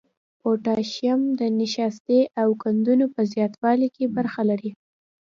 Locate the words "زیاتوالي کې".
3.33-4.05